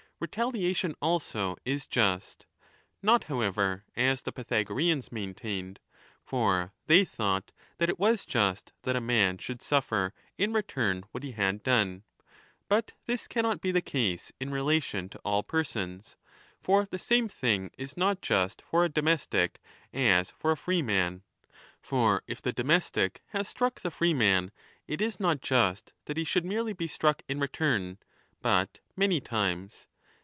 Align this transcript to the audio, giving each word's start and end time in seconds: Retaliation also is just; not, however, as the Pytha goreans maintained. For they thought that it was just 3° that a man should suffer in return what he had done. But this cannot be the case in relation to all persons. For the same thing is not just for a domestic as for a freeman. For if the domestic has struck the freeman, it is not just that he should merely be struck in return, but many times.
Retaliation 0.23 0.93
also 1.01 1.57
is 1.65 1.87
just; 1.87 2.45
not, 3.01 3.23
however, 3.23 3.85
as 3.95 4.21
the 4.21 4.31
Pytha 4.31 4.63
goreans 4.63 5.11
maintained. 5.11 5.79
For 6.23 6.73
they 6.85 7.03
thought 7.05 7.51
that 7.79 7.89
it 7.89 7.97
was 7.97 8.23
just 8.23 8.67
3° 8.83 8.83
that 8.83 8.95
a 8.95 9.01
man 9.01 9.39
should 9.39 9.63
suffer 9.63 10.13
in 10.37 10.53
return 10.53 11.05
what 11.09 11.23
he 11.23 11.31
had 11.31 11.63
done. 11.63 12.03
But 12.67 12.91
this 13.07 13.27
cannot 13.27 13.61
be 13.61 13.71
the 13.71 13.81
case 13.81 14.31
in 14.39 14.51
relation 14.51 15.09
to 15.09 15.17
all 15.25 15.41
persons. 15.41 16.17
For 16.59 16.85
the 16.85 16.99
same 16.99 17.27
thing 17.27 17.71
is 17.75 17.97
not 17.97 18.21
just 18.21 18.61
for 18.61 18.85
a 18.85 18.89
domestic 18.89 19.59
as 19.91 20.29
for 20.29 20.51
a 20.51 20.55
freeman. 20.57 21.23
For 21.81 22.21
if 22.27 22.43
the 22.43 22.53
domestic 22.53 23.21
has 23.29 23.47
struck 23.49 23.81
the 23.81 23.89
freeman, 23.89 24.51
it 24.87 25.01
is 25.01 25.19
not 25.19 25.41
just 25.41 25.93
that 26.05 26.15
he 26.17 26.25
should 26.25 26.45
merely 26.45 26.73
be 26.73 26.87
struck 26.87 27.23
in 27.27 27.39
return, 27.39 27.97
but 28.39 28.81
many 28.95 29.19
times. 29.19 29.87